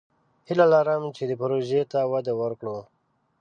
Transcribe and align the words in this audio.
هیله 0.47 0.65
لرم 0.73 1.03
چې 1.15 1.23
دې 1.29 1.35
پروژې 1.41 1.81
ته 1.91 1.99
وده 2.11 2.33
ورکړو. 2.41 2.77